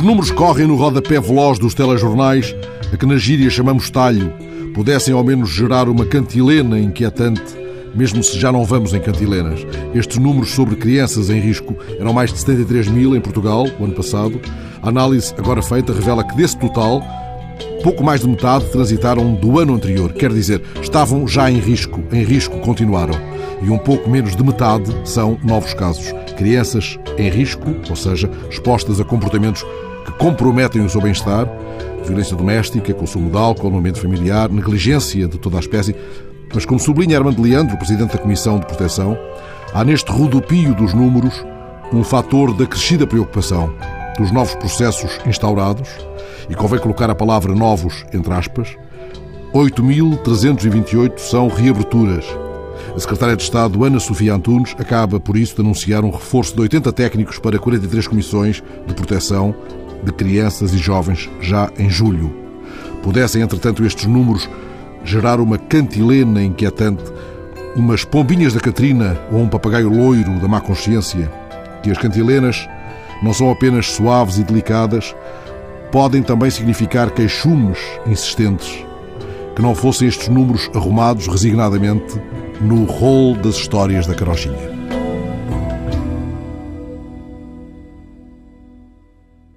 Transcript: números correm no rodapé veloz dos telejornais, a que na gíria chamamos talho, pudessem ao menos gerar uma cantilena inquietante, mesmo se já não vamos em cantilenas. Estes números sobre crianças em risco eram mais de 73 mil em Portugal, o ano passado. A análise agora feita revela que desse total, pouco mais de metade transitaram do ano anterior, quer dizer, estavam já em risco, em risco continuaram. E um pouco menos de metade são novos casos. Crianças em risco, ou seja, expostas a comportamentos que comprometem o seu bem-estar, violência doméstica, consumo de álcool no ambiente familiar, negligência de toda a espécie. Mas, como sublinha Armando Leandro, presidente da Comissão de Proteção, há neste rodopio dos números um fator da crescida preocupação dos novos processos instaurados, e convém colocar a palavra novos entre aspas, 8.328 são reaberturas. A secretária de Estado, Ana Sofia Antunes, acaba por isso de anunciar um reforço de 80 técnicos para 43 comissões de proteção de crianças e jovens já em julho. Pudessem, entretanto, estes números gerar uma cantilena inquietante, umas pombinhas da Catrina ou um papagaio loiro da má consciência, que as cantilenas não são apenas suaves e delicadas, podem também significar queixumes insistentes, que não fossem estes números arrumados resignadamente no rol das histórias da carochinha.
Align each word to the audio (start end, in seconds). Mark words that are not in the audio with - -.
números 0.00 0.30
correm 0.30 0.68
no 0.68 0.76
rodapé 0.76 1.20
veloz 1.20 1.58
dos 1.58 1.74
telejornais, 1.74 2.54
a 2.92 2.96
que 2.96 3.04
na 3.04 3.16
gíria 3.16 3.50
chamamos 3.50 3.90
talho, 3.90 4.32
pudessem 4.72 5.12
ao 5.12 5.24
menos 5.24 5.50
gerar 5.50 5.88
uma 5.88 6.06
cantilena 6.06 6.78
inquietante, 6.78 7.42
mesmo 7.92 8.22
se 8.22 8.38
já 8.38 8.52
não 8.52 8.64
vamos 8.64 8.94
em 8.94 9.00
cantilenas. 9.00 9.66
Estes 9.92 10.16
números 10.18 10.52
sobre 10.52 10.76
crianças 10.76 11.28
em 11.28 11.40
risco 11.40 11.76
eram 11.98 12.12
mais 12.12 12.32
de 12.32 12.38
73 12.38 12.86
mil 12.86 13.16
em 13.16 13.20
Portugal, 13.20 13.66
o 13.80 13.84
ano 13.84 13.94
passado. 13.94 14.40
A 14.80 14.90
análise 14.90 15.34
agora 15.36 15.60
feita 15.60 15.92
revela 15.92 16.22
que 16.22 16.36
desse 16.36 16.56
total, 16.56 17.02
pouco 17.82 18.04
mais 18.04 18.20
de 18.20 18.28
metade 18.28 18.66
transitaram 18.66 19.34
do 19.34 19.58
ano 19.58 19.74
anterior, 19.74 20.12
quer 20.12 20.32
dizer, 20.32 20.62
estavam 20.80 21.26
já 21.26 21.50
em 21.50 21.58
risco, 21.58 22.00
em 22.12 22.22
risco 22.22 22.60
continuaram. 22.60 23.29
E 23.62 23.68
um 23.68 23.78
pouco 23.78 24.08
menos 24.08 24.34
de 24.34 24.42
metade 24.42 24.94
são 25.04 25.38
novos 25.42 25.74
casos. 25.74 26.12
Crianças 26.36 26.98
em 27.18 27.28
risco, 27.28 27.74
ou 27.88 27.96
seja, 27.96 28.30
expostas 28.50 29.00
a 29.00 29.04
comportamentos 29.04 29.64
que 30.04 30.12
comprometem 30.12 30.82
o 30.82 30.88
seu 30.88 31.00
bem-estar, 31.00 31.46
violência 32.04 32.36
doméstica, 32.36 32.94
consumo 32.94 33.30
de 33.30 33.36
álcool 33.36 33.70
no 33.70 33.78
ambiente 33.78 34.00
familiar, 34.00 34.48
negligência 34.48 35.28
de 35.28 35.38
toda 35.38 35.58
a 35.58 35.60
espécie. 35.60 35.94
Mas, 36.54 36.64
como 36.64 36.80
sublinha 36.80 37.18
Armando 37.18 37.42
Leandro, 37.42 37.76
presidente 37.76 38.12
da 38.12 38.18
Comissão 38.18 38.58
de 38.58 38.66
Proteção, 38.66 39.16
há 39.74 39.84
neste 39.84 40.10
rodopio 40.10 40.74
dos 40.74 40.94
números 40.94 41.44
um 41.92 42.02
fator 42.02 42.54
da 42.54 42.66
crescida 42.66 43.06
preocupação 43.06 43.72
dos 44.18 44.30
novos 44.30 44.54
processos 44.54 45.18
instaurados, 45.26 45.88
e 46.48 46.54
convém 46.54 46.80
colocar 46.80 47.08
a 47.08 47.14
palavra 47.14 47.54
novos 47.54 48.04
entre 48.12 48.32
aspas, 48.32 48.76
8.328 49.54 51.18
são 51.18 51.48
reaberturas. 51.48 52.24
A 52.94 52.98
secretária 52.98 53.36
de 53.36 53.42
Estado, 53.42 53.84
Ana 53.84 54.00
Sofia 54.00 54.34
Antunes, 54.34 54.74
acaba 54.78 55.20
por 55.20 55.36
isso 55.36 55.54
de 55.54 55.60
anunciar 55.60 56.04
um 56.04 56.10
reforço 56.10 56.54
de 56.54 56.60
80 56.60 56.92
técnicos 56.92 57.38
para 57.38 57.58
43 57.58 58.08
comissões 58.08 58.62
de 58.86 58.94
proteção 58.94 59.54
de 60.02 60.12
crianças 60.12 60.72
e 60.72 60.78
jovens 60.78 61.30
já 61.40 61.70
em 61.78 61.88
julho. 61.88 62.34
Pudessem, 63.02 63.42
entretanto, 63.42 63.84
estes 63.84 64.06
números 64.06 64.48
gerar 65.04 65.40
uma 65.40 65.58
cantilena 65.58 66.42
inquietante, 66.42 67.04
umas 67.76 68.04
pombinhas 68.04 68.52
da 68.52 68.60
Catrina 68.60 69.18
ou 69.30 69.40
um 69.40 69.48
papagaio 69.48 69.88
loiro 69.88 70.38
da 70.40 70.48
má 70.48 70.60
consciência, 70.60 71.30
que 71.82 71.90
as 71.90 71.98
cantilenas 71.98 72.68
não 73.22 73.32
são 73.32 73.50
apenas 73.50 73.86
suaves 73.90 74.38
e 74.38 74.44
delicadas, 74.44 75.14
podem 75.90 76.22
também 76.22 76.50
significar 76.50 77.10
queixumes 77.10 77.78
insistentes, 78.06 78.84
que 79.54 79.62
não 79.62 79.74
fossem 79.74 80.08
estes 80.08 80.28
números 80.28 80.70
arrumados 80.74 81.26
resignadamente 81.26 82.20
no 82.60 82.84
rol 82.84 83.36
das 83.36 83.56
histórias 83.56 84.06
da 84.06 84.14
carochinha. 84.14 84.79